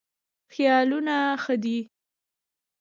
[0.53, 1.77] خیالونه ښه دي.